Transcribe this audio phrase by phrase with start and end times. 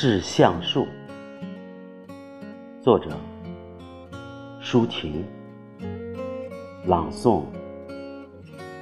[0.00, 0.86] 致橡树，
[2.80, 3.10] 作者：
[4.60, 5.24] 舒婷，
[6.86, 7.42] 朗诵：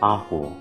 [0.00, 0.52] 阿国。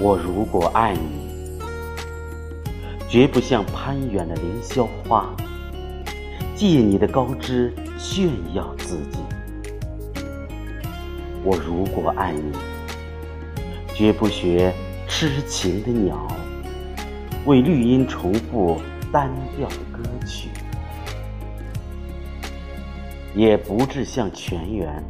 [0.00, 1.58] 我如果爱你，
[3.08, 5.34] 绝不像攀援的凌霄花，
[6.54, 9.18] 借你的高枝炫耀自己。
[11.42, 12.52] 我如果爱你，
[13.92, 14.72] 绝不学
[15.10, 16.26] 痴情的鸟，
[17.44, 18.80] 为绿荫重复
[19.12, 20.48] 单调的歌曲；
[23.34, 25.04] 也不至像泉源，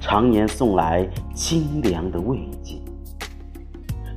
[0.00, 2.82] 常年送来清凉的慰藉；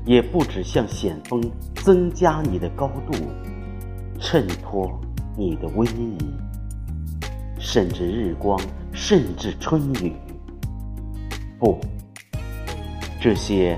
[0.06, 1.40] 也不止像险峰，
[1.76, 3.14] 增加你的高度，
[4.20, 5.00] 衬托
[5.38, 6.18] 你的威仪；
[7.58, 8.60] 甚至日光，
[8.92, 10.14] 甚至春雨。
[11.58, 11.80] 不，
[13.22, 13.78] 这些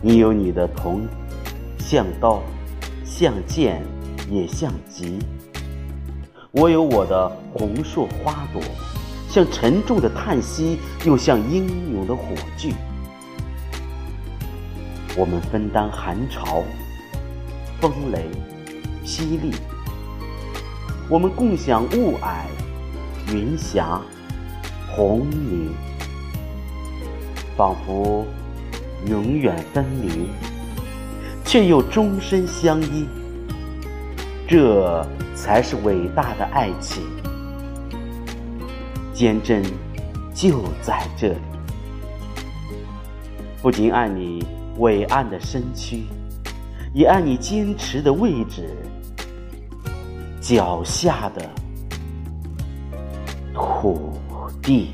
[0.00, 1.08] 你有你的铜，
[1.76, 2.40] 像刀，
[3.04, 3.82] 像剑，
[4.30, 5.18] 也像戟；
[6.52, 8.62] 我有我的红硕花朵，
[9.28, 12.22] 像沉重的叹息，又像英勇的火
[12.56, 12.72] 炬。
[15.16, 16.62] 我们分担寒潮、
[17.80, 18.26] 风雷、
[19.04, 19.52] 霹雳；
[21.08, 22.44] 我们共享雾霭、
[23.32, 24.00] 云霞、
[24.94, 25.70] 红霓。
[27.56, 28.24] 仿佛
[29.06, 30.28] 永远分离，
[31.44, 33.06] 却又终身相依。
[34.46, 37.02] 这才是伟大的爱情，
[39.12, 39.62] 坚贞
[40.34, 41.36] 就在这里。
[43.60, 44.44] 不仅爱你
[44.78, 46.04] 伟岸的身躯，
[46.94, 48.74] 也爱你坚持的位置，
[50.40, 51.50] 脚下的
[53.52, 54.18] 土
[54.62, 54.90] 地。